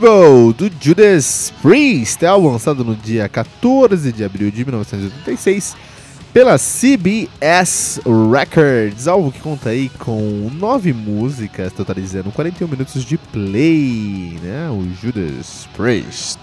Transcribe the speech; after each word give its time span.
Turbo, 0.00 0.54
do 0.54 0.70
Judas 0.80 1.52
Priest, 1.60 2.24
álbum 2.24 2.52
lançado 2.52 2.82
no 2.82 2.96
dia 2.96 3.28
14 3.28 4.10
de 4.10 4.24
abril 4.24 4.50
de 4.50 4.64
1986 4.64 5.76
pela 6.32 6.56
CBS 6.56 8.00
Records, 8.32 9.06
álbum 9.06 9.30
que 9.30 9.40
conta 9.40 9.68
aí 9.68 9.90
com 9.98 10.50
nove 10.54 10.94
músicas, 10.94 11.70
totalizando 11.74 12.32
41 12.32 12.66
minutos 12.66 13.04
de 13.04 13.18
play, 13.18 14.38
né? 14.42 14.70
O 14.70 14.88
Judas 15.02 15.68
Priest, 15.76 16.38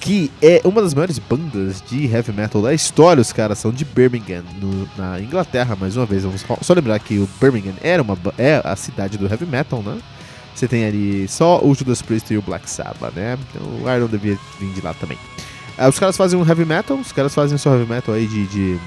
que 0.00 0.30
é 0.40 0.62
uma 0.64 0.80
das 0.80 0.94
maiores 0.94 1.18
bandas 1.18 1.82
de 1.82 2.06
heavy 2.06 2.32
metal 2.32 2.62
da 2.62 2.72
história. 2.72 3.20
Os 3.20 3.34
caras 3.34 3.58
são 3.58 3.70
de 3.70 3.84
Birmingham, 3.84 4.44
no, 4.58 4.88
na 4.96 5.20
Inglaterra, 5.20 5.76
mais 5.78 5.94
uma 5.94 6.06
vez. 6.06 6.22
Vamos 6.22 6.42
só 6.62 6.72
lembrar 6.72 6.98
que 7.00 7.18
o 7.18 7.28
Birmingham 7.38 7.74
era 7.82 8.02
uma, 8.02 8.16
é 8.38 8.62
a 8.64 8.74
cidade 8.76 9.18
do 9.18 9.26
heavy 9.26 9.44
metal, 9.44 9.82
né? 9.82 9.98
Você 10.54 10.68
tem 10.68 10.84
ali 10.84 11.26
só 11.26 11.60
o 11.62 11.74
Judas 11.74 12.00
Priest 12.00 12.32
e 12.32 12.38
o 12.38 12.42
Black 12.42 12.70
Sabbath, 12.70 13.14
né? 13.14 13.36
Então, 13.50 13.62
o 13.82 13.90
Iron 13.90 14.06
devia 14.06 14.38
vir 14.60 14.72
de 14.72 14.80
lá 14.80 14.94
também. 14.94 15.18
Uh, 15.78 15.88
os 15.88 15.98
caras 15.98 16.16
fazem 16.16 16.38
um 16.38 16.46
heavy 16.46 16.64
metal, 16.64 16.96
os 16.96 17.10
caras 17.10 17.34
fazem 17.34 17.56
o 17.56 17.58
seu 17.58 17.72
heavy 17.72 17.90
metal 17.90 18.14
aí 18.14 18.26
de, 18.26 18.46
de 18.46 18.80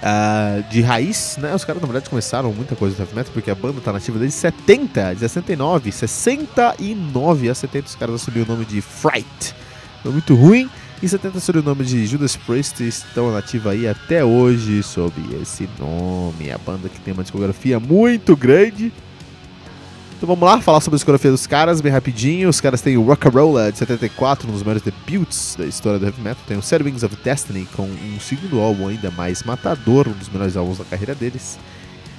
uh, 0.00 0.62
de 0.70 0.80
raiz, 0.82 1.36
né? 1.38 1.54
Os 1.54 1.64
caras, 1.64 1.82
na 1.82 1.88
verdade, 1.88 2.08
começaram 2.08 2.52
muita 2.52 2.76
coisa 2.76 2.94
do 2.94 3.02
heavy 3.02 3.14
metal, 3.14 3.32
porque 3.32 3.50
a 3.50 3.54
banda 3.54 3.80
tá 3.80 3.92
nativa 3.92 4.18
desde 4.18 4.36
70, 4.38 5.14
de 5.14 5.20
69, 5.20 5.92
69 5.92 7.50
a 7.50 7.54
70 7.54 7.86
os 7.88 7.94
caras 7.96 8.14
assumiram 8.16 8.46
o 8.46 8.52
nome 8.52 8.64
de 8.64 8.80
Fright. 8.80 9.54
Foi 10.02 10.12
muito 10.12 10.34
ruim. 10.34 10.70
Em 11.02 11.08
70 11.08 11.38
assumiram 11.38 11.62
o 11.62 11.68
nome 11.74 11.84
de 11.84 12.06
Judas 12.06 12.36
Priest 12.36 12.80
estão 12.82 13.32
nativa 13.32 13.70
aí 13.70 13.88
até 13.88 14.24
hoje 14.24 14.82
sob 14.82 15.14
esse 15.40 15.68
nome. 15.78 16.52
A 16.52 16.58
banda 16.58 16.88
que 16.88 17.00
tem 17.00 17.12
uma 17.12 17.22
discografia 17.22 17.80
muito 17.80 18.36
grande. 18.36 18.92
Então 20.20 20.26
vamos 20.26 20.44
lá, 20.44 20.60
falar 20.60 20.82
sobre 20.82 20.96
a 20.96 20.98
discografia 20.98 21.30
dos 21.30 21.46
caras 21.46 21.80
bem 21.80 21.90
rapidinho. 21.90 22.50
Os 22.50 22.60
caras 22.60 22.82
têm 22.82 22.94
o 22.94 23.02
Rock'n'Rolla 23.02 23.72
de 23.72 23.78
74, 23.78 24.46
um 24.46 24.52
dos 24.52 24.62
maiores 24.62 24.82
debuts 24.82 25.56
da 25.58 25.64
história 25.64 25.98
do 25.98 26.04
heavy 26.04 26.20
metal. 26.20 26.44
Tem 26.46 26.58
o 26.58 26.62
Sad 26.62 26.84
Wings 26.84 27.02
of 27.02 27.16
Destiny 27.24 27.66
com 27.74 27.84
um 27.84 28.20
segundo 28.20 28.60
álbum 28.60 28.88
ainda 28.88 29.10
mais 29.10 29.42
matador, 29.44 30.06
um 30.06 30.12
dos 30.12 30.28
melhores 30.28 30.58
álbuns 30.58 30.76
da 30.76 30.84
carreira 30.84 31.14
deles. 31.14 31.58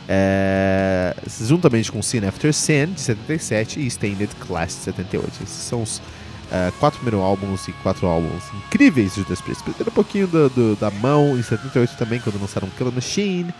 É... 0.09 1.15
juntamente 1.41 1.91
com 1.91 2.01
Sin 2.01 2.25
After 2.25 2.51
Sin 2.51 2.87
de 2.87 3.01
77 3.01 3.79
e 3.79 3.85
Stained 3.85 4.29
Class 4.47 4.77
de 4.77 4.81
78. 4.85 5.43
Esses 5.43 5.49
são 5.49 5.83
os 5.83 5.97
uh, 5.97 6.71
quatro 6.79 6.99
primeiros 7.01 7.23
álbuns 7.23 7.67
e 7.67 7.71
quatro 7.83 8.07
álbuns 8.07 8.45
incríveis 8.65 9.13
de 9.13 9.21
Judas 9.21 9.41
Priest. 9.41 9.63
Perderam 9.63 9.91
um 9.91 9.93
pouquinho 9.93 10.25
do, 10.25 10.49
do, 10.49 10.75
da 10.75 10.89
mão 10.89 11.37
em 11.37 11.43
78 11.43 11.95
também, 11.97 12.19
quando 12.19 12.41
lançaram 12.41 12.67
Killer 12.69 12.91
Machine. 12.91 13.53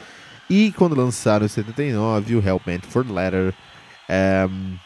E 0.49 0.71
quando 0.71 0.95
lançaram 0.95 1.45
em 1.45 1.47
79 1.47 2.37
o 2.37 2.43
Hellbent 2.43 2.81
for 2.87 3.05
Letter. 3.07 3.53
Um, 4.11 4.77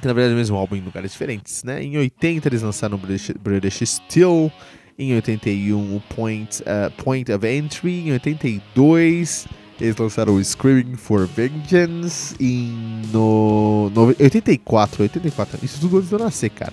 que 0.00 0.06
na 0.06 0.12
verdade 0.12 0.32
é 0.32 0.34
o 0.34 0.38
mesmo 0.38 0.56
álbum 0.56 0.76
em 0.76 0.82
lugares 0.82 1.12
diferentes, 1.12 1.64
né? 1.64 1.82
Em 1.82 1.96
80 1.96 2.48
eles 2.48 2.62
lançaram 2.62 2.98
British, 2.98 3.30
British 3.40 3.88
Steel, 3.88 4.52
em 4.98 5.14
81 5.14 5.96
o 5.96 6.00
Point, 6.14 6.62
uh, 6.62 6.90
Point 7.02 7.32
of 7.32 7.46
Entry, 7.46 8.08
em 8.08 8.12
82 8.12 9.46
eles 9.80 9.96
lançaram 9.96 10.34
o 10.34 10.42
Screaming 10.42 10.96
for 10.96 11.26
Vengeance, 11.26 12.34
em 12.40 13.02
no, 13.12 13.90
no 13.94 14.06
84, 14.06 15.02
84, 15.02 15.58
isso 15.62 15.80
tudo 15.80 15.98
antes 15.98 16.08
de 16.08 16.14
eu 16.14 16.18
nascer, 16.18 16.50
cara. 16.50 16.72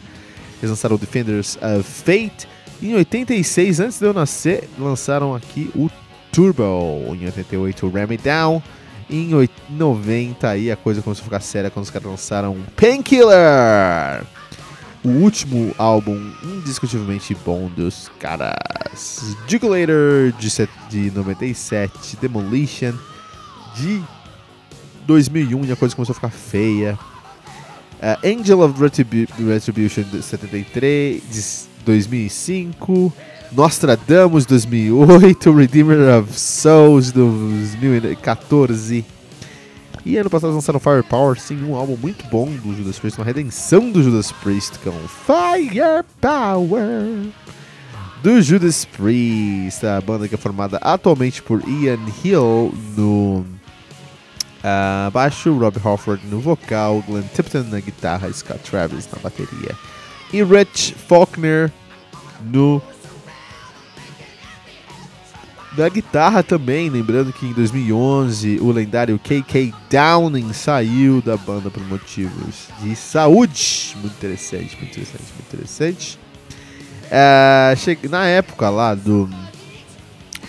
Eles 0.59 0.69
lançaram 0.69 0.95
o 0.95 0.99
Defenders 0.99 1.57
of 1.57 1.83
Fate, 1.83 2.47
em 2.81 2.95
86, 2.95 3.79
antes 3.81 3.99
de 3.99 4.05
eu 4.05 4.13
nascer, 4.13 4.69
lançaram 4.77 5.35
aqui 5.35 5.69
o 5.75 5.89
Turbo, 6.31 6.63
em 7.13 7.25
88 7.25 7.85
o 7.85 7.89
Ram 7.89 8.11
It 8.11 8.23
Down, 8.23 8.63
em 9.13 9.29
90 9.69 10.49
aí 10.49 10.71
a 10.71 10.75
coisa 10.75 11.01
começou 11.01 11.21
a 11.21 11.25
ficar 11.25 11.39
séria 11.39 11.69
quando 11.69 11.85
os 11.85 11.91
caras 11.91 12.09
lançaram 12.09 12.57
Painkiller. 12.75 14.23
O 15.03 15.09
último 15.09 15.75
álbum 15.77 16.17
indiscutivelmente 16.43 17.35
bom 17.45 17.69
dos 17.75 18.09
caras. 18.19 19.35
Jugulator 19.47 20.31
de, 20.39 20.49
de 20.89 21.11
97, 21.11 22.17
Demolition 22.19 22.93
de 23.75 24.01
2001 25.05 25.65
e 25.65 25.71
a 25.71 25.75
coisa 25.75 25.95
começou 25.95 26.13
a 26.13 26.15
ficar 26.15 26.31
feia. 26.31 26.97
Uh, 28.01 28.39
Angel 28.39 28.61
of 28.61 28.81
Retribu 28.81 29.27
Retribution 29.37 30.03
de 30.03 30.23
73, 30.23 31.21
de 31.29 31.72
2005. 31.83 33.13
Nostradamus 33.51 34.45
2008, 34.47 35.51
Redeemer 35.53 36.17
of 36.19 36.33
Souls 36.37 37.11
2014. 37.11 39.05
E 40.05 40.17
ano 40.17 40.29
passado 40.29 40.53
lançaram 40.53 40.79
Firepower, 40.79 41.39
sim, 41.39 41.63
um 41.63 41.75
álbum 41.75 41.95
muito 41.95 42.25
bom 42.27 42.47
do 42.47 42.75
Judas 42.75 42.99
Priest, 42.99 43.19
uma 43.19 43.25
redenção 43.25 43.91
do 43.91 44.03
Judas 44.03 44.31
Priest 44.31 44.79
com 44.79 44.91
Firepower 45.25 46.73
do 48.23 48.41
Judas 48.41 48.85
Priest, 48.85 49.85
a 49.85 50.01
banda 50.01 50.27
que 50.27 50.35
é 50.35 50.37
formada 50.37 50.77
atualmente 50.77 51.43
por 51.43 51.61
Ian 51.67 51.99
Hill 52.23 52.73
no 52.97 53.45
uh, 54.63 55.11
baixo, 55.11 55.57
Rob 55.57 55.77
Halford 55.83 56.25
no 56.27 56.39
vocal, 56.39 57.03
Glenn 57.07 57.23
Tipton 57.35 57.65
na 57.69 57.79
guitarra, 57.79 58.31
Scott 58.33 58.59
Travis 58.63 59.07
na 59.13 59.19
bateria 59.19 59.77
e 60.33 60.43
Rich 60.43 60.95
Faulkner 61.07 61.71
no 62.41 62.81
da 65.73 65.89
guitarra 65.89 66.43
também, 66.43 66.89
lembrando 66.89 67.33
que 67.33 67.47
em 67.47 67.53
2011 67.53 68.59
o 68.61 68.71
lendário 68.71 69.17
KK 69.17 69.73
Downing 69.89 70.53
saiu 70.53 71.19
da 71.19 71.35
banda 71.35 71.71
por 71.71 71.83
motivos 71.87 72.67
de 72.79 72.95
saúde. 72.95 73.95
Muito 73.99 74.13
interessante, 74.13 74.77
muito 74.77 74.91
interessante, 74.91 75.23
muito 75.33 75.53
interessante. 75.53 76.19
É, 77.09 77.73
na 78.07 78.27
época 78.27 78.69
lá 78.69 78.93
do 78.93 79.27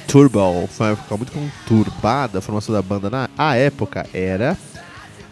Turbo, 0.07 0.69
foi 0.69 0.87
uma 0.87 0.93
época 0.93 1.17
muito 1.17 1.33
conturbada, 1.33 2.39
a 2.39 2.43
formação 2.43 2.75
da 2.75 2.83
banda 2.83 3.09
na 3.11 3.55
época 3.57 4.07
era 4.13 4.59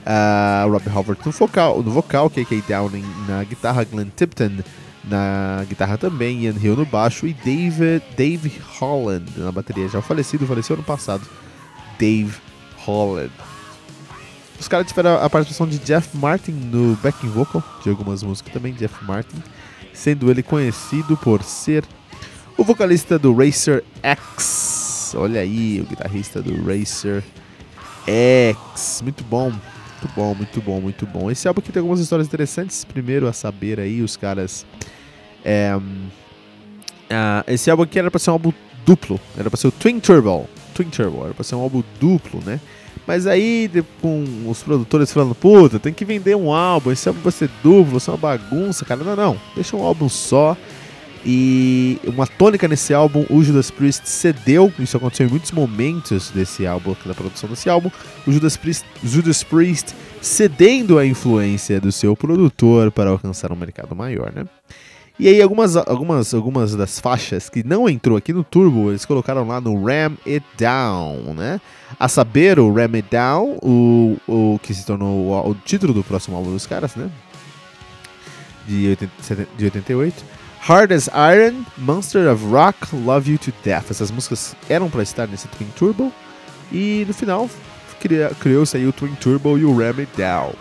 uh, 0.07 0.71
Rob 0.71 0.89
Halford 0.89 1.21
no 1.25 1.33
vocal, 1.33 1.83
no 1.83 1.91
vocal, 1.91 2.31
KK 2.31 2.63
Downing 2.69 3.05
na 3.29 3.45
guitarra, 3.45 3.85
Glenn 3.85 4.11
Tipton 4.17 4.63
na 5.05 5.65
guitarra 5.69 5.99
também, 5.99 6.43
Ian 6.43 6.55
Hill 6.61 6.77
no 6.77 6.87
baixo 6.87 7.27
e 7.27 7.33
David, 7.33 8.03
Dave 8.17 8.53
Holland 8.79 9.25
na 9.37 9.51
bateria, 9.51 9.89
já 9.89 10.01
falecido, 10.01 10.47
faleceu 10.47 10.75
ano 10.75 10.85
passado. 10.85 11.27
Dave 11.99 12.35
Holland. 12.79 13.33
Os 14.59 14.69
caras 14.69 14.87
tiveram 14.87 15.17
a 15.17 15.29
participação 15.29 15.67
de 15.67 15.79
Jeff 15.79 16.17
Martin 16.17 16.53
no 16.53 16.97
backing 17.03 17.29
vocal 17.29 17.63
de 17.83 17.91
algumas 17.91 18.23
músicas 18.23 18.53
também, 18.53 18.73
Jeff 18.75 19.05
Martin, 19.05 19.43
sendo 19.93 20.31
ele 20.31 20.43
conhecido 20.43 21.17
por 21.17 21.43
ser 21.43 21.85
o 22.57 22.63
vocalista 22.63 23.19
do 23.19 23.35
Racer 23.35 23.83
X. 24.03 25.15
Olha 25.17 25.41
aí, 25.41 25.81
o 25.81 25.85
guitarrista 25.85 26.41
do 26.41 26.65
Racer 26.65 27.25
X. 28.07 29.01
Muito 29.03 29.25
bom, 29.25 29.53
muito 30.03 30.09
bom, 30.15 30.35
muito 30.35 30.61
bom, 30.61 30.81
muito 30.81 31.07
bom. 31.07 31.31
Esse 31.31 31.47
álbum 31.47 31.61
aqui 31.61 31.71
tem 31.71 31.81
algumas 31.81 32.01
histórias 32.01 32.27
interessantes. 32.27 32.85
Primeiro 32.85 33.29
a 33.29 33.33
saber 33.33 33.79
aí, 33.79 34.03
os 34.03 34.17
caras 34.17 34.67
é, 35.45 35.77
uh, 35.77 37.45
esse 37.47 37.71
álbum 37.71 37.85
aqui 37.85 37.99
era 37.99 38.11
pra 38.11 38.19
ser 38.19 38.31
um 38.31 38.35
álbum 38.35 38.53
duplo, 38.85 39.21
era 39.37 39.49
pra 39.49 39.57
ser 39.57 39.69
o 39.69 39.71
Twin 39.73 40.01
Turbo. 40.01 40.49
Twin 40.75 40.89
Turbo, 40.89 41.25
era 41.25 41.35
pra 41.35 41.45
ser 41.45 41.55
um 41.55 41.61
álbum 41.61 41.83
duplo, 42.01 42.41
né? 42.45 42.61
Mas 43.07 43.27
aí, 43.27 43.71
com 44.01 44.25
os 44.47 44.63
produtores 44.63 45.13
falando, 45.13 45.35
puta, 45.35 45.79
tem 45.79 45.93
que 45.93 46.05
vender 46.05 46.37
um 46.37 46.53
álbum, 46.53 46.93
esse 46.93 47.09
álbum 47.09 47.21
vai 47.21 47.33
ser 47.33 47.51
duplo, 47.63 47.99
isso 47.99 48.11
é 48.11 48.15
uma 48.15 48.19
bagunça, 48.19 48.85
cara. 48.85 49.03
Não, 49.03 49.17
não, 49.17 49.41
deixa 49.55 49.77
um 49.77 49.83
álbum 49.83 50.09
só. 50.09 50.57
E 51.25 52.01
uma 52.05 52.27
tônica 52.27 52.67
nesse 52.67 52.93
álbum, 52.93 53.25
o 53.31 53.43
Judas 53.45 53.71
Priest 53.71 54.09
cedeu, 54.09 54.73
isso 54.79 54.97
aconteceu 54.97 55.27
em 55.27 55.31
muitos 55.31 55.53
momentos 55.53 56.31
desse 56.31 56.67
álbum, 56.67 56.97
da 57.07 57.15
produção 57.15 57.49
desse 57.49 57.71
álbum, 57.71 57.91
o 58.27 58.33
Judas 58.33 58.57
Priest, 58.57 58.85
Judas 59.05 59.43
Priest 59.45 59.95
cedendo 60.21 60.99
a 60.99 61.07
influência 61.07 61.81
do 61.81 61.93
seu 61.93 62.17
produtor 62.17 62.91
para 62.91 63.11
alcançar 63.11 63.53
um 63.53 63.57
mercado 63.57 63.95
maior, 63.95 64.33
né? 64.33 64.45
E 65.19 65.29
aí 65.29 65.41
algumas, 65.43 65.77
algumas, 65.77 66.35
algumas 66.35 66.75
das 66.75 66.99
faixas 66.99 67.49
que 67.49 67.63
não 67.63 67.89
entrou 67.89 68.17
aqui 68.17 68.33
no 68.33 68.43
Turbo, 68.43 68.91
eles 68.91 69.05
colocaram 69.05 69.47
lá 69.47 69.61
no 69.61 69.85
Ram 69.85 70.17
It 70.27 70.45
Down, 70.59 71.35
né? 71.35 71.61
A 72.01 72.09
saber, 72.09 72.59
o 72.59 72.73
Ram 72.73 72.95
It 72.95 73.07
Down, 73.11 73.59
o, 73.63 74.17
o 74.27 74.59
que 74.61 74.73
se 74.75 74.85
tornou 74.85 75.29
o, 75.29 75.51
o 75.51 75.55
título 75.55 75.93
do 75.93 76.03
próximo 76.03 76.37
álbum 76.37 76.51
dos 76.51 76.67
caras, 76.67 76.97
né? 76.97 77.11
De, 78.67 78.89
80, 78.89 79.49
de 79.57 79.65
88. 79.65 80.25
Hard 80.65 80.93
as 80.93 81.09
Iron, 81.09 81.65
Monster 81.77 82.33
of 82.33 82.45
Rock, 82.45 82.95
Love 82.95 83.33
You 83.33 83.37
to 83.37 83.53
Death. 83.65 83.91
Essas 83.91 84.13
músicas 84.13 84.55
eram 84.69 84.89
para 84.89 85.03
estar 85.03 85.27
nesse 85.27 85.49
Twin 85.49 85.67
Turbo. 85.77 86.13
E 86.71 87.05
no 87.07 87.13
final 87.13 87.51
criou-se 88.39 88.77
aí 88.77 88.87
o 88.87 88.93
Twin 88.93 89.15
Turbo 89.17 89.59
e 89.59 89.65
o 89.65 89.77
Ram 89.77 89.99
It 89.99 90.09
Down. 90.17 90.53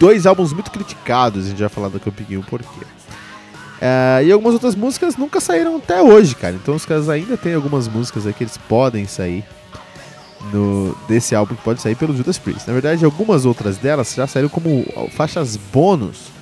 Dois 0.00 0.24
álbuns 0.24 0.54
muito 0.54 0.70
criticados, 0.70 1.44
a 1.44 1.48
gente 1.50 1.60
vai 1.60 1.68
falar 1.68 1.88
daqui 1.88 2.08
a 2.08 2.12
pouquinho 2.12 2.42
por 2.42 2.60
quê. 2.60 2.86
Uh, 3.82 4.24
e 4.24 4.32
algumas 4.32 4.54
outras 4.54 4.74
músicas 4.74 5.14
nunca 5.14 5.40
saíram 5.40 5.76
até 5.76 6.00
hoje, 6.00 6.34
cara. 6.34 6.54
Então 6.54 6.74
os 6.74 6.86
caras 6.86 7.10
ainda 7.10 7.36
tem 7.36 7.52
algumas 7.52 7.86
músicas 7.86 8.26
aí 8.26 8.32
que 8.32 8.44
eles 8.44 8.56
podem 8.56 9.06
sair 9.06 9.44
no, 10.50 10.96
desse 11.06 11.34
álbum 11.34 11.54
que 11.54 11.62
pode 11.62 11.82
sair 11.82 11.94
pelo 11.94 12.16
Judas 12.16 12.38
Priest. 12.38 12.66
Na 12.66 12.72
verdade, 12.72 13.04
algumas 13.04 13.44
outras 13.44 13.76
delas 13.76 14.14
já 14.14 14.26
saíram 14.26 14.48
como 14.48 14.86
faixas 15.10 15.54
bônus 15.54 16.33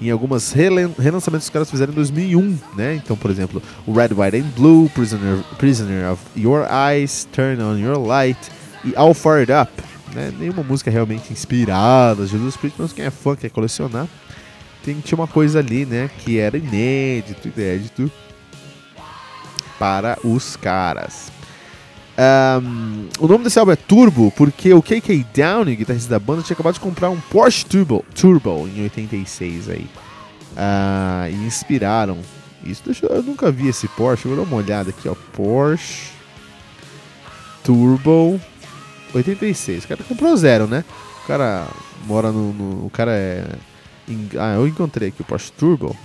em 0.00 0.10
algumas 0.10 0.52
relançamentos 0.52 1.46
que 1.46 1.50
os 1.50 1.50
caras 1.50 1.70
fizeram 1.70 1.92
em 1.92 1.96
2001, 1.96 2.58
né? 2.76 2.94
Então, 2.94 3.16
por 3.16 3.30
exemplo, 3.30 3.62
o 3.86 3.92
Red, 3.92 4.08
White 4.16 4.36
and 4.36 4.50
Blue, 4.56 4.88
Prisoner, 4.90 5.42
Prisoner 5.58 6.12
of 6.12 6.22
Your 6.36 6.66
Eyes, 6.70 7.26
Turn 7.32 7.62
on 7.62 7.78
Your 7.78 7.98
Light 7.98 8.38
e 8.84 8.94
All 8.96 9.14
Fired 9.14 9.50
Up. 9.52 9.72
Né? 10.14 10.32
Nenhuma 10.38 10.62
música 10.62 10.90
realmente 10.90 11.32
inspirada, 11.32 12.26
Judas 12.26 12.56
Priest, 12.56 12.80
mas 12.80 12.92
quem 12.92 13.04
é 13.04 13.10
fã, 13.10 13.34
quer 13.36 13.50
colecionar 13.50 14.06
tem, 14.88 15.00
tinha 15.00 15.16
uma 15.16 15.26
coisa 15.26 15.58
ali, 15.58 15.84
né, 15.84 16.10
que 16.18 16.38
era 16.38 16.56
inédito, 16.56 17.48
inédito 17.48 18.10
para 19.78 20.18
os 20.24 20.56
caras. 20.56 21.30
Um, 22.18 23.08
o 23.20 23.28
nome 23.28 23.44
desse 23.44 23.60
álbum 23.60 23.70
é 23.70 23.76
Turbo 23.76 24.32
porque 24.32 24.74
o 24.74 24.82
KK 24.82 25.24
Downing, 25.32 25.76
guitarrista 25.76 26.10
da 26.10 26.18
banda, 26.18 26.42
tinha 26.42 26.54
acabado 26.54 26.74
de 26.74 26.80
comprar 26.80 27.10
um 27.10 27.20
Porsche 27.20 27.64
Turbo, 27.64 28.04
Turbo 28.12 28.66
em 28.66 28.82
86 28.82 29.68
aí. 29.68 29.88
Uh, 30.54 31.30
e 31.30 31.46
inspiraram. 31.46 32.18
Isso 32.64 32.82
deixa, 32.84 33.06
eu 33.06 33.22
nunca 33.22 33.52
vi 33.52 33.68
esse 33.68 33.86
Porsche, 33.86 34.26
vou 34.26 34.36
dar 34.36 34.42
uma 34.42 34.56
olhada 34.56 34.90
aqui, 34.90 35.08
ó. 35.08 35.14
Porsche 35.32 36.10
Turbo 37.62 38.40
86. 39.14 39.84
O 39.84 39.88
cara 39.88 40.02
comprou 40.02 40.36
zero, 40.36 40.66
né? 40.66 40.84
O 41.22 41.26
cara 41.26 41.68
mora 42.04 42.32
no. 42.32 42.52
no 42.52 42.86
o 42.86 42.90
cara 42.90 43.12
é. 43.12 43.46
em- 44.08 44.28
ah, 44.38 44.54
eu 44.54 44.66
encontrei 44.66 45.08
aqui 45.08 45.20
o 45.22 45.24
Porsche 45.24 45.52
Turbo. 45.52 45.96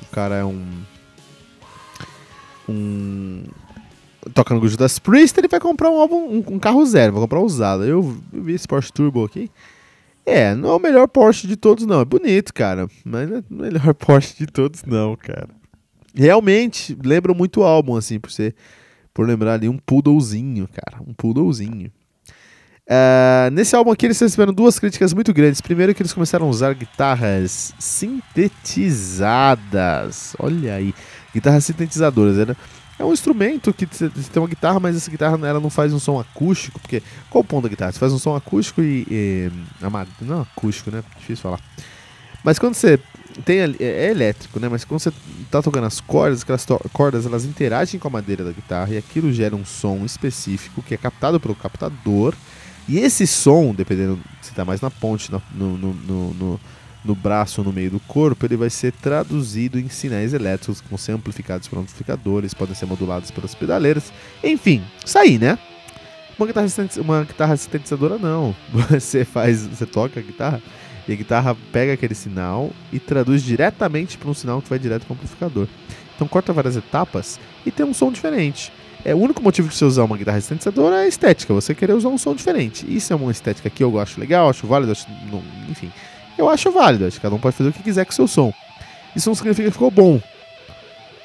O 0.00 0.06
cara 0.14 0.36
é 0.36 0.44
um. 0.44 0.64
Um. 2.68 3.42
Toca 4.34 4.54
no 4.54 4.68
Judas 4.68 4.98
Priest, 4.98 5.38
ele 5.38 5.48
vai 5.48 5.60
comprar 5.60 5.90
um 5.90 6.00
álbum, 6.00 6.16
um, 6.16 6.54
um 6.54 6.58
carro 6.58 6.84
zero, 6.84 7.12
vai 7.12 7.22
comprar 7.22 7.40
usado. 7.40 7.84
Eu, 7.84 8.16
eu 8.32 8.42
vi 8.42 8.54
esse 8.54 8.66
Porsche 8.66 8.92
Turbo 8.92 9.24
aqui. 9.24 9.50
É, 10.24 10.54
não 10.54 10.70
é 10.70 10.74
o 10.74 10.80
melhor 10.80 11.06
Porsche 11.06 11.46
de 11.46 11.56
todos, 11.56 11.86
não. 11.86 12.00
É 12.00 12.04
bonito, 12.04 12.52
cara. 12.52 12.88
Mas 13.04 13.28
não 13.28 13.36
é 13.36 13.40
o 13.40 13.54
melhor 13.54 13.94
Porsche 13.94 14.34
de 14.36 14.46
todos, 14.46 14.82
não, 14.84 15.16
cara. 15.16 15.48
Realmente, 16.14 16.96
lembra 17.04 17.32
muito 17.32 17.60
o 17.60 17.64
álbum, 17.64 17.96
assim, 17.96 18.18
por 18.18 18.32
ser. 18.32 18.54
Por 19.14 19.26
lembrar 19.26 19.54
ali 19.54 19.68
um 19.68 19.78
poodlezinho, 19.78 20.68
cara. 20.68 21.02
Um 21.06 21.14
poodlezinho. 21.14 21.90
Ah, 22.88 23.50
nesse 23.52 23.74
álbum 23.74 23.90
aqui 23.90 24.06
eles 24.06 24.20
receberam 24.20 24.52
duas 24.52 24.78
críticas 24.78 25.12
muito 25.12 25.34
grandes. 25.34 25.60
Primeiro 25.60 25.92
que 25.94 26.02
eles 26.02 26.12
começaram 26.12 26.46
a 26.46 26.48
usar 26.48 26.72
guitarras 26.74 27.74
sintetizadas. 27.78 30.36
Olha 30.38 30.74
aí, 30.74 30.94
guitarras 31.34 31.64
sintetizadoras. 31.64 32.36
Né? 32.36 32.54
É 32.98 33.04
um 33.04 33.12
instrumento 33.12 33.72
que 33.74 33.86
você 33.86 34.08
tem 34.08 34.42
uma 34.42 34.48
guitarra, 34.48 34.80
mas 34.80 34.96
essa 34.96 35.10
guitarra 35.10 35.38
ela 35.46 35.60
não 35.60 35.68
faz 35.68 35.92
um 35.92 35.98
som 35.98 36.18
acústico. 36.18 36.80
Porque 36.80 37.02
qual 37.28 37.42
o 37.42 37.46
ponto 37.46 37.64
da 37.64 37.68
guitarra? 37.68 37.92
Você 37.92 37.98
faz 37.98 38.12
um 38.12 38.18
som 38.18 38.34
acústico 38.34 38.82
e. 38.82 39.06
e 39.10 39.50
não 40.24 40.40
acústico, 40.40 40.90
né? 40.90 41.02
Difícil 41.18 41.42
falar. 41.42 41.60
Mas 42.42 42.58
quando 42.58 42.74
você 42.74 42.98
tem 43.44 43.58
é, 43.58 43.74
é 43.80 44.10
elétrico, 44.10 44.58
né? 44.58 44.68
Mas 44.68 44.84
quando 44.84 45.00
você 45.00 45.12
tá 45.50 45.60
tocando 45.60 45.86
as 45.86 46.00
cordas, 46.00 46.42
aquelas 46.42 46.66
cordas 46.92 47.26
elas 47.26 47.44
interagem 47.44 48.00
com 48.00 48.08
a 48.08 48.10
madeira 48.10 48.44
da 48.44 48.52
guitarra 48.52 48.94
e 48.94 48.96
aquilo 48.96 49.32
gera 49.32 49.54
um 49.54 49.64
som 49.64 50.04
específico 50.04 50.82
que 50.82 50.94
é 50.94 50.96
captado 50.96 51.38
pelo 51.38 51.54
captador. 51.54 52.34
E 52.88 52.98
esse 52.98 53.26
som, 53.26 53.74
dependendo 53.74 54.18
se 54.40 54.52
tá 54.52 54.64
mais 54.64 54.80
na 54.80 54.90
ponte, 54.90 55.30
no, 55.30 55.42
no, 55.52 55.76
no, 55.76 56.34
no, 56.34 56.60
no- 57.06 57.14
braço 57.14 57.60
ou 57.60 57.64
no 57.66 57.72
meio 57.72 57.90
do 57.90 58.00
corpo, 58.00 58.44
ele 58.46 58.56
vai 58.56 58.68
ser 58.70 58.92
traduzido 58.92 59.78
em 59.78 59.88
sinais 59.88 60.32
elétricos 60.34 60.80
que 60.80 60.88
vão 60.88 60.98
ser 60.98 61.12
amplificados 61.12 61.68
por 61.68 61.78
amplificadores, 61.78 62.52
podem 62.54 62.74
ser 62.74 62.86
modulados 62.86 63.30
pelas 63.30 63.54
pedaleiras. 63.54 64.12
Enfim, 64.44 64.82
isso 65.04 65.18
aí, 65.18 65.38
né? 65.38 65.58
Uma 66.38 66.46
guitarra, 66.46 66.66
uma 66.98 67.24
guitarra 67.24 67.56
sintetizadora 67.56 68.18
não. 68.18 68.54
Você 68.90 69.24
faz, 69.24 69.66
você 69.66 69.86
toca 69.86 70.20
a 70.20 70.22
guitarra 70.22 70.60
e 71.08 71.12
a 71.12 71.16
guitarra 71.16 71.56
pega 71.72 71.94
aquele 71.94 72.14
sinal 72.14 72.70
e 72.92 72.98
traduz 72.98 73.42
diretamente 73.42 74.18
para 74.18 74.28
um 74.28 74.34
sinal 74.34 74.60
que 74.60 74.68
vai 74.68 74.78
direto 74.78 75.06
para 75.06 75.12
o 75.14 75.16
amplificador. 75.16 75.66
Então 76.14 76.26
corta 76.28 76.52
várias 76.52 76.76
etapas 76.76 77.38
e 77.64 77.70
tem 77.70 77.86
um 77.86 77.94
som 77.94 78.10
diferente. 78.12 78.70
É, 79.04 79.14
o 79.14 79.18
único 79.18 79.40
motivo 79.42 79.68
de 79.68 79.74
você 79.74 79.84
usar 79.84 80.02
uma 80.04 80.16
guitarra 80.16 80.40
sintetizadora 80.40 80.96
é 80.96 81.04
a 81.04 81.08
estética, 81.08 81.54
você 81.54 81.74
querer 81.74 81.92
usar 81.92 82.08
um 82.08 82.18
som 82.18 82.34
diferente. 82.34 82.84
Isso 82.88 83.12
é 83.12 83.16
uma 83.16 83.30
estética 83.30 83.70
que 83.70 83.82
eu 83.84 83.98
acho 84.00 84.18
legal, 84.18 84.50
acho 84.50 84.66
válido, 84.66 84.90
acho, 84.92 85.06
não- 85.30 85.42
enfim. 85.70 85.90
Eu 86.36 86.48
acho 86.48 86.70
válido, 86.70 87.06
acho 87.06 87.16
que 87.16 87.22
cada 87.22 87.34
um 87.34 87.38
pode 87.38 87.56
fazer 87.56 87.70
o 87.70 87.72
que 87.72 87.82
quiser 87.82 88.04
com 88.04 88.12
o 88.12 88.14
seu 88.14 88.28
som. 88.28 88.52
Isso 89.14 89.28
não 89.28 89.34
significa 89.34 89.68
que 89.68 89.72
ficou 89.72 89.90
bom. 89.90 90.20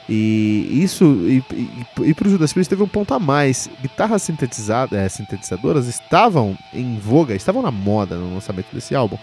E 0.10 0.82
isso, 0.84 1.06
e, 1.06 1.44
e, 1.54 2.10
e 2.10 2.14
pro 2.14 2.30
Judas 2.30 2.52
Priest 2.52 2.70
teve 2.70 2.84
um 2.84 2.88
ponto 2.88 3.14
a 3.14 3.20
mais. 3.20 3.70
Guitarras 3.82 4.24
sintetizadas, 4.24 4.98
é, 4.98 5.08
sintetizadoras 5.08 5.88
estavam 5.88 6.58
em 6.74 6.98
voga, 6.98 7.36
estavam 7.36 7.62
na 7.62 7.72
moda 7.72 8.16
no 8.16 8.34
lançamento 8.34 8.68
desse 8.74 8.96
álbum. 8.96 9.18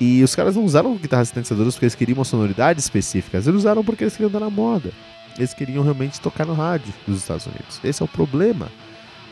E 0.00 0.22
os 0.22 0.34
caras 0.34 0.56
não 0.56 0.64
usaram 0.64 0.96
guitarras 0.96 1.28
sintetizadoras 1.28 1.74
porque 1.74 1.84
eles 1.84 1.94
queriam 1.94 2.18
uma 2.18 2.24
sonoridade 2.24 2.80
específica, 2.80 3.36
eles 3.36 3.48
usaram 3.48 3.84
porque 3.84 4.04
eles 4.04 4.14
queriam 4.14 4.28
andar 4.28 4.40
na 4.40 4.50
moda. 4.50 4.90
Eles 5.36 5.54
queriam 5.54 5.82
realmente 5.82 6.20
tocar 6.20 6.46
no 6.46 6.54
rádio 6.54 6.92
dos 7.06 7.18
Estados 7.18 7.46
Unidos. 7.46 7.80
Esse 7.84 8.02
é 8.02 8.04
o 8.04 8.08
problema 8.08 8.70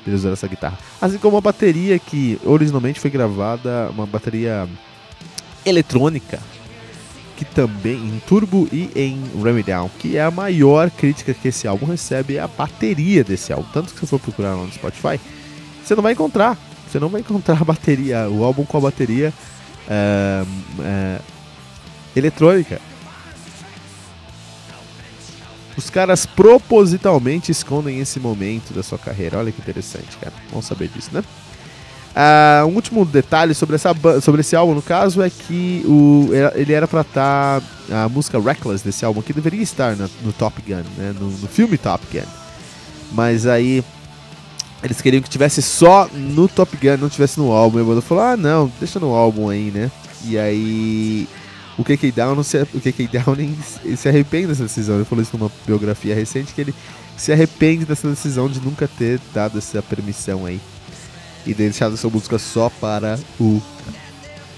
deles 0.04 0.20
usar 0.20 0.30
essa 0.30 0.46
guitarra. 0.46 0.78
Assim 1.00 1.18
como 1.18 1.36
a 1.36 1.40
bateria 1.40 1.98
que 1.98 2.38
originalmente 2.44 3.00
foi 3.00 3.10
gravada, 3.10 3.90
uma 3.90 4.06
bateria 4.06 4.68
eletrônica, 5.68 6.38
que 7.36 7.44
também 7.44 7.96
em 7.96 8.20
turbo 8.26 8.68
e 8.72 8.90
em 8.96 9.22
Ram 9.42 9.60
Down, 9.60 9.90
que 9.98 10.16
é 10.16 10.22
a 10.22 10.30
maior 10.30 10.90
crítica 10.90 11.32
que 11.32 11.48
esse 11.48 11.68
álbum 11.68 11.86
recebe 11.86 12.36
é 12.36 12.40
a 12.40 12.48
bateria 12.48 13.22
desse 13.22 13.52
álbum. 13.52 13.68
Tanto 13.72 13.92
que 13.92 14.00
se 14.00 14.00
você 14.00 14.06
for 14.06 14.20
procurar 14.20 14.54
lá 14.54 14.64
no 14.64 14.72
Spotify, 14.72 15.20
você 15.84 15.94
não 15.94 16.02
vai 16.02 16.12
encontrar. 16.12 16.58
Você 16.88 16.98
não 16.98 17.08
vai 17.08 17.20
encontrar 17.20 17.60
a 17.60 17.64
bateria, 17.64 18.28
o 18.30 18.42
álbum 18.42 18.64
com 18.64 18.78
a 18.78 18.80
bateria 18.80 19.32
é, 19.88 20.44
é, 20.80 21.20
eletrônica. 22.16 22.80
Os 25.76 25.90
caras 25.90 26.26
propositalmente 26.26 27.52
escondem 27.52 28.00
esse 28.00 28.18
momento 28.18 28.74
da 28.74 28.82
sua 28.82 28.98
carreira. 28.98 29.38
Olha 29.38 29.52
que 29.52 29.60
interessante, 29.60 30.16
cara. 30.20 30.34
Vamos 30.50 30.66
saber 30.66 30.88
disso, 30.88 31.10
né? 31.12 31.22
Ah, 32.20 32.64
um 32.66 32.74
último 32.74 33.04
detalhe 33.04 33.54
sobre, 33.54 33.76
essa, 33.76 33.94
sobre 34.20 34.40
esse 34.40 34.56
álbum, 34.56 34.74
no 34.74 34.82
caso, 34.82 35.22
é 35.22 35.30
que 35.30 35.84
o, 35.86 36.30
era- 36.32 36.52
ele 36.56 36.72
era 36.72 36.88
pra 36.88 37.02
estar. 37.02 37.62
a 37.92 38.08
música 38.08 38.40
Reckless 38.40 38.84
desse 38.84 39.04
álbum 39.04 39.20
aqui 39.20 39.32
deveria 39.32 39.62
estar 39.62 39.94
na- 39.94 40.08
no 40.24 40.32
Top 40.32 40.60
Gun, 40.66 40.82
né? 40.96 41.14
No, 41.18 41.30
no 41.30 41.46
filme 41.46 41.78
Top 41.78 42.04
Gun. 42.12 42.26
Mas 43.12 43.46
aí. 43.46 43.84
Eles 44.82 45.00
queriam 45.00 45.22
que 45.22 45.30
tivesse 45.30 45.62
só 45.62 46.08
no 46.12 46.48
Top 46.48 46.76
Gun, 46.76 46.96
não 46.96 47.08
tivesse 47.08 47.38
no 47.38 47.52
álbum. 47.52 47.78
E 47.78 47.82
o 47.82 47.84
Bono 47.84 48.02
falou: 48.02 48.24
ah, 48.24 48.36
não, 48.36 48.68
deixa 48.80 48.98
no 48.98 49.14
álbum 49.14 49.48
aí, 49.48 49.70
né? 49.70 49.88
E 50.24 50.36
aí. 50.36 51.28
O 51.78 51.84
KK 51.84 52.10
Down, 52.10 52.42
se, 52.42 52.58
o 52.74 52.80
KK 52.80 53.06
Downing 53.24 53.56
se 53.96 54.08
arrepende 54.08 54.48
dessa 54.48 54.64
decisão. 54.64 54.96
Ele 54.96 55.04
falou 55.04 55.22
isso 55.22 55.38
numa 55.38 55.52
biografia 55.64 56.16
recente 56.16 56.52
que 56.52 56.60
ele 56.62 56.74
se 57.16 57.30
arrepende 57.30 57.84
dessa 57.84 58.08
decisão 58.08 58.48
de 58.48 58.60
nunca 58.60 58.88
ter 58.88 59.20
dado 59.32 59.56
essa 59.58 59.80
permissão 59.80 60.44
aí 60.44 60.60
e 61.48 61.54
deixado 61.54 61.94
essa 61.94 62.08
música 62.08 62.38
só 62.38 62.68
para 62.68 63.18
o 63.40 63.60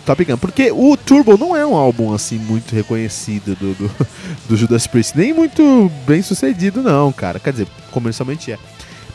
Top 0.05 0.23
Gun. 0.25 0.37
Porque 0.37 0.71
o 0.73 0.97
Turbo 0.97 1.39
não 1.39 1.57
é 1.57 1.65
um 1.65 1.75
álbum 1.77 2.13
assim 2.13 2.39
muito 2.39 2.75
reconhecido 2.75 3.55
do, 3.57 3.75
do, 3.75 3.91
do 4.49 4.57
Judas 4.57 4.87
Priest, 4.87 5.17
nem 5.17 5.33
muito 5.33 5.91
bem 6.07 6.21
sucedido, 6.21 6.83
não, 6.83 7.13
cara. 7.13 7.39
Quer 7.39 7.53
dizer, 7.53 7.69
comercialmente 7.91 8.51
é, 8.53 8.59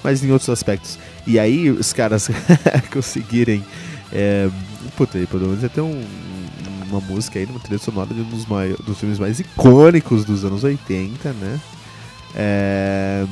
mas 0.04 0.24
em 0.24 0.32
outros 0.32 0.50
aspectos. 0.50 0.98
E 1.28 1.38
aí 1.38 1.70
os 1.70 1.92
caras 1.94 2.30
conseguirem. 2.92 3.64
É, 4.12 4.50
puta, 4.96 5.18
aí, 5.18 5.26
pelo 5.28 5.48
menos 5.48 5.64
até 5.64 5.82
um, 5.82 6.04
uma 6.90 7.02
música 7.02 7.40
aí, 7.40 7.46
uma 7.46 7.60
trilha 7.60 7.80
sonora 7.80 8.14
de 8.14 8.22
um 8.22 8.30
dos, 8.30 8.46
mai- 8.46 8.76
dos 8.86 8.98
filmes 9.00 9.20
mais 9.20 9.40
icônicos 9.40 10.24
dos 10.24 10.46
anos 10.46 10.64
80, 10.64 11.34
né? 11.34 11.60
É, 12.36 13.26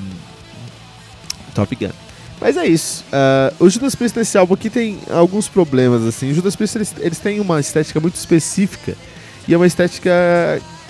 Top 1.53 1.73
Gun. 1.75 1.91
Mas 2.43 2.57
é 2.57 2.65
isso. 2.65 3.05
Ah, 3.09 3.53
o 3.57 3.69
Judas 3.69 3.95
Priest 3.95 4.19
nesse 4.19 4.38
álbum 4.38 4.53
aqui 4.53 4.69
tem 4.69 5.00
alguns 5.09 5.47
problemas, 5.47 6.03
assim. 6.03 6.29
O 6.31 6.33
Judas 6.33 6.57
Priest, 6.57 6.77
eles, 6.77 6.93
eles 7.00 7.17
têm 7.17 7.39
uma 7.39 7.57
estética 7.57 8.01
muito 8.01 8.15
específica. 8.15 8.97
E 9.47 9.53
é 9.53 9.57
uma 9.57 9.65
estética 9.65 10.12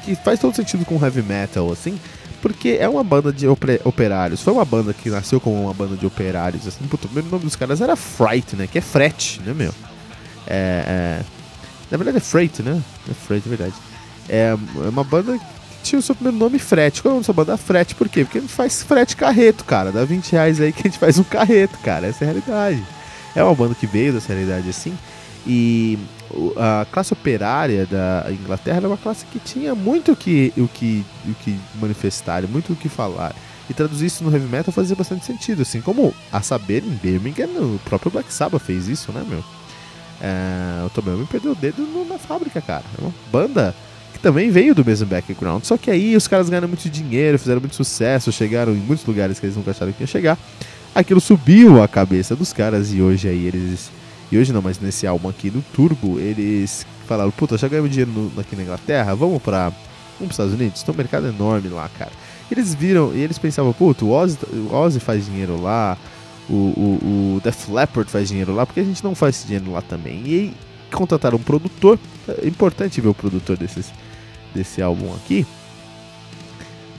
que 0.03 0.15
faz 0.15 0.39
todo 0.39 0.55
sentido 0.55 0.83
com 0.83 1.00
heavy 1.00 1.22
metal, 1.22 1.72
assim. 1.72 2.00
Porque 2.41 2.77
é 2.79 2.89
uma 2.89 3.03
banda 3.03 3.31
de 3.31 3.48
operários. 3.48 4.41
Foi 4.41 4.51
uma 4.51 4.65
banda 4.65 4.93
que 4.93 5.12
nasceu 5.12 5.39
como 5.39 5.62
uma 5.62 5.74
banda 5.75 5.95
de 5.95 6.07
operários, 6.07 6.67
assim. 6.67 6.86
Puta, 6.88 7.05
o 7.05 7.10
primeiro 7.10 7.29
nome 7.29 7.45
dos 7.45 7.55
caras 7.55 7.81
era 7.81 7.95
Fright, 7.95 8.55
né? 8.55 8.65
Que 8.65 8.79
é 8.79 8.81
frete, 8.81 9.39
né, 9.45 9.53
meu? 9.53 9.74
É, 10.48 11.22
é... 11.22 11.24
Na 11.91 11.98
verdade 11.98 12.17
é 12.17 12.19
Freight, 12.19 12.63
né? 12.63 12.81
É 13.07 13.13
Freight, 13.13 13.48
é 13.48 13.50
verdade. 13.50 13.74
É 14.27 14.57
é 14.83 14.89
uma 14.89 15.03
banda 15.03 15.39
tinha 15.84 16.00
o 16.00 16.02
seu 16.02 16.16
primeiro 16.16 16.38
nome 16.38 16.58
Frete. 16.58 17.02
Qual 17.02 17.12
é 17.12 17.12
o 17.12 17.16
nome 17.16 17.22
da 17.22 17.25
sua 17.25 17.34
banda? 17.34 17.58
Frete. 17.58 17.94
Por 17.94 18.10
quê? 18.10 18.24
Porque 18.24 18.40
a 18.40 18.42
gente 18.42 18.54
faz 18.54 18.82
frete 18.82 19.16
carreto, 19.16 19.63
cara. 19.66 19.92
Dá 19.92 20.04
20 20.04 20.32
reais 20.32 20.60
aí 20.60 20.72
que 20.72 20.88
a 20.88 20.90
gente 20.90 21.00
faz 21.00 21.20
um 21.20 21.24
carreto, 21.24 21.78
cara. 21.80 22.08
Essa 22.08 22.24
é 22.24 22.28
a 22.28 22.32
realidade. 22.32 22.84
É 23.36 23.44
uma 23.44 23.54
banda 23.54 23.75
que 23.75 23.86
veio 23.86 24.13
dessa 24.13 24.34
realidade 24.34 24.70
assim. 24.70 24.98
E 25.46 26.00
a 26.58 26.86
classe 26.92 27.13
operária 27.13 27.86
da 27.86 28.25
Inglaterra 28.30 28.78
era 28.78 28.88
uma 28.88 28.98
classe 28.98 29.25
que 29.25 29.40
tinha 29.40 29.75
muito 29.75 30.13
o 30.13 30.16
que, 30.16 30.54
o 30.58 30.68
que, 30.68 31.06
o 31.28 31.34
que 31.36 31.60
manifestar, 31.75 32.44
muito 32.48 32.74
o 32.74 32.75
que 32.75 32.90
falar. 32.90 33.36
E 33.70 33.74
traduzir 33.74 34.08
isso 34.08 34.24
no 34.24 34.32
heavy 34.32 34.48
metal 34.48 34.74
fazia 34.74 34.96
bastante 34.96 35.25
sentido, 35.25 35.62
assim 35.62 35.82
como 35.82 36.13
a 36.32 36.42
saber 36.42 36.84
em 36.84 36.90
Birmingham, 36.90 37.75
o 37.75 37.80
próprio 37.86 38.12
Black 38.12 38.32
Sabbath 38.32 38.62
fez 38.62 38.88
isso, 38.88 39.12
né, 39.12 39.24
meu? 39.28 39.44
É, 40.22 40.86
o 40.86 40.90
Tom 40.90 41.10
York 41.10 41.28
perdeu 41.30 41.52
o 41.52 41.56
dedo 41.56 41.86
na 42.08 42.18
fábrica, 42.18 42.62
cara. 42.62 42.84
É 42.98 43.02
uma 43.02 43.13
banda 43.32 43.75
também 44.24 44.50
veio 44.50 44.74
do 44.74 44.84
mesmo 44.84 45.06
background. 45.06 45.63
Só 45.63 45.77
que 45.77 45.92
aí 45.92 46.15
os 46.15 46.27
caras 46.27 46.50
ganharam 46.50 46.68
muito 46.68 46.89
dinheiro, 46.89 47.38
fizeram 47.38 47.60
muito 47.62 47.75
sucesso, 47.75 48.32
chegaram 48.32 48.72
em 48.74 48.77
muitos 48.77 49.06
lugares 49.06 49.39
que 49.39 49.46
eles 49.46 49.56
nunca 49.56 49.70
acharam 49.72 49.92
que 49.92 50.01
ia 50.01 50.08
chegar. 50.08 50.38
Aquilo 50.96 51.20
subiu 51.22 51.84
a 51.84 51.88
cabeça 51.88 52.36
dos 52.36 52.51
caras 52.53 52.92
e 52.94 53.01
hoje 53.01 53.27
aí 53.27 53.46
eles. 53.46 53.92
E 54.32 54.38
hoje 54.38 54.51
não, 54.51 54.62
mas 54.62 54.80
nesse 54.80 55.06
álbum 55.06 55.30
aqui 55.30 55.50
do 55.50 55.62
Turbo, 55.74 56.20
eles 56.20 56.86
falaram, 57.08 57.30
puta, 57.30 57.58
já 57.58 57.68
ganhamos 57.68 57.92
dinheiro 57.92 58.12
no- 58.12 58.39
aqui 58.39 58.56
na 58.56 58.63
Inglaterra, 58.63 59.13
vamos 59.13 59.42
pra. 59.42 59.70
Vamos 59.70 60.18
pros 60.18 60.32
Estados 60.32 60.53
Unidos? 60.53 60.82
Tem 60.84 60.94
um 60.94 60.98
mercado 60.98 61.27
enorme 61.27 61.70
lá, 61.70 61.89
cara. 62.00 62.12
Eles 62.51 62.74
viram 62.74 63.12
e 63.13 63.20
eles 63.22 63.38
pensavam, 63.38 63.74
puta, 63.74 64.06
o 64.06 64.12
Ozzy, 64.12 64.38
o 64.72 64.74
Ozzy 64.74 65.00
faz 65.00 65.25
dinheiro 65.25 65.60
lá, 65.60 65.98
o, 66.50 66.53
o, 66.53 67.36
o 67.38 67.42
Def 67.44 67.68
Leppard 67.70 68.10
faz 68.12 68.30
dinheiro 68.30 68.53
lá, 68.53 68.65
porque 68.65 68.80
a 68.80 68.84
gente 68.84 69.03
não 69.03 69.15
faz 69.15 69.44
dinheiro 69.44 69.72
lá 69.72 69.82
também. 69.82 70.22
E 70.25 70.34
aí 70.36 70.53
contrataram 70.92 71.38
um 71.38 71.42
produtor, 71.42 71.98
é 72.27 72.48
importante 72.48 73.01
ver 73.01 73.08
o 73.08 73.13
produtor 73.13 73.58
desses, 73.58 73.88
desse 74.53 74.81
álbum 74.81 75.13
aqui, 75.13 75.45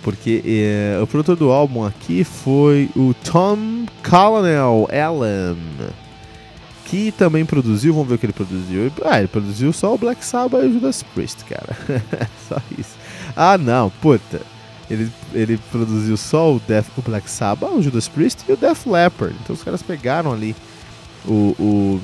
Porque 0.03 0.43
é, 0.45 0.99
o 1.03 1.07
produtor 1.07 1.37
do 1.37 1.51
álbum 1.51 1.85
aqui 1.85 2.25
foi 2.25 2.91
o 2.95 3.15
Tom 3.25 3.87
Colonel 4.09 4.89
Allen, 4.91 5.57
que 6.85 7.11
também 7.13 7.45
produziu, 7.45 7.95
vamos 7.95 8.09
ver 8.09 8.17
o 8.17 8.19
que 8.19 8.27
ele 8.27 8.33
produziu. 8.33 8.93
Ah, 9.05 9.19
ele 9.19 9.29
produziu 9.29 9.73
só 9.73 9.95
o 9.95 9.99
Black 9.99 10.25
Sabbath 10.25 10.63
e 10.63 10.67
o 10.67 10.73
Judas 10.75 11.03
Priest, 11.03 11.45
cara. 11.45 11.77
só 12.49 12.57
isso. 12.79 12.97
Ah, 13.35 13.57
não, 13.57 13.91
puta. 13.91 14.43
Ele, 14.91 15.11
ele 15.33 15.59
produziu 15.73 16.17
só 16.17 16.55
o, 16.55 16.61
Death, 16.61 16.87
o 16.97 17.03
Black 17.03 17.31
Sabbath, 17.31 17.73
o 17.73 17.83
Judas 17.83 18.07
Priest 18.07 18.45
e 18.49 18.53
o 18.53 18.57
Def 18.57 18.87
Leppard. 18.87 19.35
Então 19.43 19.55
os 19.55 19.63
caras 19.63 19.83
pegaram 19.83 20.33
ali 20.33 20.55
o, 21.27 21.55
o, 21.59 22.01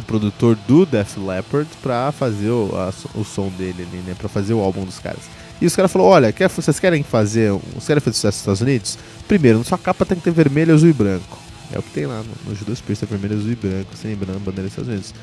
o 0.00 0.02
produtor 0.02 0.56
do 0.66 0.84
Def 0.84 1.16
Leppard 1.16 1.68
pra 1.82 2.10
fazer 2.12 2.50
o, 2.50 2.70
a, 2.74 2.92
o 3.18 3.24
som 3.24 3.48
dele 3.50 3.86
ali, 3.88 4.02
né? 4.02 4.14
Pra 4.18 4.28
fazer 4.28 4.54
o 4.54 4.60
álbum 4.60 4.84
dos 4.84 4.98
caras. 4.98 5.22
E 5.60 5.66
os 5.66 5.76
caras 5.76 5.92
falaram, 5.92 6.10
olha, 6.10 6.32
quer, 6.32 6.48
vocês 6.48 6.80
querem 6.80 7.02
fazer. 7.02 7.52
Vocês 7.52 7.86
querem 7.86 8.00
fazer 8.00 8.14
sucesso 8.14 8.36
nos 8.36 8.40
Estados 8.40 8.60
Unidos? 8.62 8.98
Primeiro, 9.28 9.58
na 9.58 9.64
sua 9.64 9.78
capa 9.78 10.04
tem 10.04 10.16
que 10.16 10.24
ter 10.24 10.32
vermelho, 10.32 10.74
azul 10.74 10.88
e 10.88 10.92
branco. 10.92 11.38
É 11.72 11.78
o 11.78 11.82
que 11.82 11.90
tem 11.90 12.06
lá 12.06 12.22
no, 12.22 12.50
no 12.50 12.56
Judas 12.56 12.80
Priest, 12.80 13.04
é 13.04 13.06
vermelho, 13.06 13.38
azul 13.38 13.52
e 13.52 13.54
branco, 13.54 13.96
sem 13.96 14.10
lembrando 14.10 14.36
a 14.36 14.40
bandeira 14.40 14.62
dos 14.62 14.72
Estados 14.72 14.88
Unidos. 14.88 15.14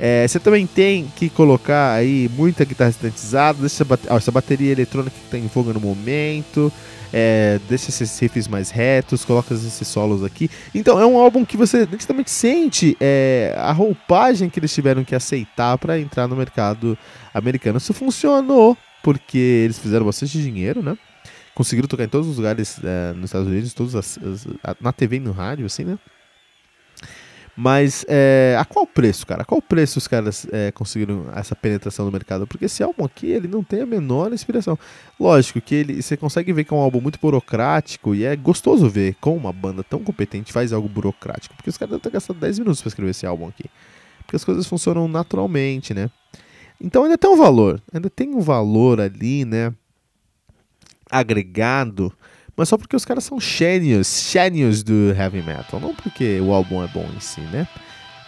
É, 0.00 0.26
você 0.26 0.38
também 0.38 0.66
tem 0.66 1.10
que 1.16 1.28
colocar 1.28 1.94
aí 1.94 2.30
muita 2.36 2.64
guitarra 2.64 2.92
sintetizada, 2.92 3.58
deixa 3.60 3.82
essa, 3.82 4.14
essa 4.14 4.30
bateria 4.30 4.70
eletrônica 4.70 5.14
que 5.16 5.24
está 5.24 5.36
em 5.36 5.48
voga 5.48 5.72
no 5.72 5.80
momento, 5.80 6.72
é, 7.12 7.58
deixa 7.68 7.90
esses 7.90 8.16
riffs 8.18 8.46
mais 8.46 8.70
retos, 8.70 9.24
coloca 9.24 9.54
esses 9.54 9.88
solos 9.88 10.22
aqui. 10.22 10.48
Então 10.74 11.00
é 11.00 11.06
um 11.06 11.16
álbum 11.18 11.44
que 11.44 11.56
você 11.56 11.80
nitidamente 11.90 12.30
sente 12.30 12.96
é, 13.00 13.54
a 13.58 13.72
roupagem 13.72 14.48
que 14.48 14.60
eles 14.60 14.72
tiveram 14.72 15.02
que 15.02 15.14
aceitar 15.14 15.76
para 15.78 15.98
entrar 15.98 16.28
no 16.28 16.36
mercado 16.36 16.96
americano. 17.34 17.78
Isso 17.78 17.92
funcionou, 17.92 18.76
porque 19.02 19.38
eles 19.38 19.78
fizeram 19.78 20.06
bastante 20.06 20.40
dinheiro, 20.40 20.80
né? 20.82 20.96
Conseguiram 21.54 21.88
tocar 21.88 22.04
em 22.04 22.08
todos 22.08 22.28
os 22.28 22.36
lugares 22.36 22.78
é, 22.84 23.12
nos 23.14 23.24
Estados 23.24 23.48
Unidos, 23.48 23.74
todos 23.74 23.96
as, 23.96 24.16
as, 24.18 24.46
na 24.80 24.92
TV 24.92 25.16
e 25.16 25.20
no 25.20 25.32
rádio, 25.32 25.66
assim, 25.66 25.84
né? 25.84 25.98
Mas 27.60 28.04
é, 28.06 28.56
a 28.56 28.64
qual 28.64 28.86
preço, 28.86 29.26
cara? 29.26 29.42
A 29.42 29.44
qual 29.44 29.60
preço 29.60 29.98
os 29.98 30.06
caras 30.06 30.46
é, 30.52 30.70
conseguiram 30.70 31.26
essa 31.34 31.56
penetração 31.56 32.04
no 32.06 32.12
mercado? 32.12 32.46
Porque 32.46 32.66
esse 32.66 32.84
álbum 32.84 33.04
aqui, 33.04 33.26
ele 33.26 33.48
não 33.48 33.64
tem 33.64 33.80
a 33.80 33.86
menor 33.86 34.32
inspiração. 34.32 34.78
Lógico 35.18 35.60
que 35.60 35.74
ele, 35.74 36.00
você 36.00 36.16
consegue 36.16 36.52
ver 36.52 36.62
que 36.62 36.72
é 36.72 36.76
um 36.76 36.80
álbum 36.80 37.00
muito 37.00 37.18
burocrático 37.20 38.14
e 38.14 38.24
é 38.24 38.36
gostoso 38.36 38.88
ver 38.88 39.16
como 39.20 39.36
uma 39.38 39.52
banda 39.52 39.82
tão 39.82 40.04
competente 40.04 40.52
faz 40.52 40.72
algo 40.72 40.88
burocrático. 40.88 41.52
Porque 41.56 41.68
os 41.68 41.76
caras 41.76 41.90
devem 41.90 42.02
ter 42.04 42.10
gastado 42.10 42.38
10 42.38 42.60
minutos 42.60 42.80
para 42.80 42.90
escrever 42.90 43.10
esse 43.10 43.26
álbum 43.26 43.48
aqui. 43.48 43.64
Porque 44.18 44.36
as 44.36 44.44
coisas 44.44 44.64
funcionam 44.64 45.08
naturalmente, 45.08 45.92
né? 45.92 46.08
Então 46.80 47.02
ainda 47.02 47.18
tem 47.18 47.28
um 47.28 47.36
valor, 47.36 47.82
ainda 47.92 48.08
tem 48.08 48.36
um 48.36 48.40
valor 48.40 49.00
ali, 49.00 49.44
né? 49.44 49.74
Agregado 51.10 52.12
mas 52.58 52.68
só 52.68 52.76
porque 52.76 52.96
os 52.96 53.04
caras 53.04 53.22
são 53.22 53.38
gênios, 53.38 54.30
gênios 54.32 54.82
do 54.82 55.14
heavy 55.16 55.40
metal, 55.40 55.78
não 55.78 55.94
porque 55.94 56.40
o 56.40 56.52
álbum 56.52 56.82
é 56.82 56.88
bom 56.88 57.08
em 57.16 57.20
si, 57.20 57.40
né? 57.40 57.68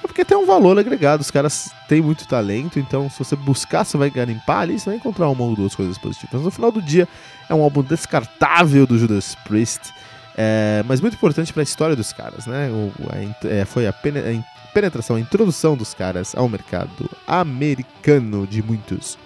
É 0.02 0.06
porque 0.06 0.24
tem 0.24 0.38
um 0.38 0.46
valor 0.46 0.78
agregado, 0.78 1.20
os 1.20 1.32
caras 1.32 1.72
têm 1.88 2.00
muito 2.00 2.28
talento, 2.28 2.78
então 2.78 3.10
se 3.10 3.18
você 3.18 3.34
buscar, 3.34 3.84
você 3.84 3.98
vai 3.98 4.08
garimpar 4.08 4.60
ali, 4.60 4.78
você 4.78 4.88
vai 4.88 4.96
encontrar 4.96 5.28
uma 5.28 5.42
ou 5.42 5.56
duas 5.56 5.74
coisas 5.74 5.98
positivas. 5.98 6.30
Mas 6.32 6.44
no 6.44 6.50
final 6.52 6.70
do 6.70 6.80
dia, 6.80 7.08
é 7.48 7.54
um 7.54 7.60
álbum 7.60 7.82
descartável 7.82 8.86
do 8.86 8.96
Judas 8.96 9.34
Priest, 9.44 9.92
é, 10.36 10.84
mas 10.86 11.00
muito 11.00 11.14
importante 11.14 11.52
para 11.52 11.62
a 11.62 11.64
história 11.64 11.96
dos 11.96 12.12
caras, 12.12 12.46
né? 12.46 12.70
O, 12.70 12.92
a, 13.12 13.48
é, 13.48 13.64
foi 13.64 13.88
a, 13.88 13.90
a 13.90 14.72
penetração, 14.72 15.16
a 15.16 15.20
introdução 15.20 15.76
dos 15.76 15.92
caras 15.92 16.36
ao 16.36 16.48
mercado 16.48 17.10
americano 17.26 18.46
de 18.46 18.62
muitos 18.62 19.18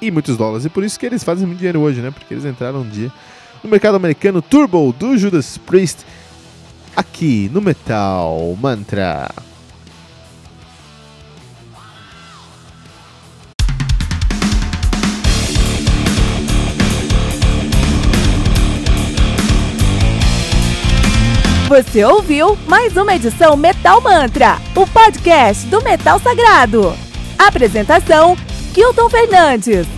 e 0.00 0.12
muitos 0.12 0.36
dólares, 0.36 0.64
e 0.64 0.68
por 0.68 0.84
isso 0.84 0.96
que 0.96 1.06
eles 1.06 1.24
fazem 1.24 1.44
muito 1.44 1.58
dinheiro 1.58 1.80
hoje, 1.80 2.00
né? 2.00 2.12
Porque 2.12 2.32
eles 2.32 2.44
entraram 2.44 2.82
um 2.82 2.88
dia 2.88 3.12
no 3.62 3.70
mercado 3.70 3.96
americano 3.96 4.42
Turbo 4.42 4.92
do 4.92 5.16
Judas 5.16 5.58
Priest, 5.58 6.04
aqui 6.94 7.50
no 7.52 7.60
Metal 7.60 8.56
Mantra. 8.60 9.28
Você 21.68 22.02
ouviu 22.02 22.56
mais 22.66 22.96
uma 22.96 23.14
edição 23.14 23.54
Metal 23.54 24.00
Mantra, 24.00 24.56
o 24.74 24.86
podcast 24.86 25.66
do 25.66 25.82
Metal 25.82 26.18
Sagrado. 26.18 26.94
Apresentação: 27.38 28.34
Kilton 28.72 29.10
Fernandes. 29.10 29.97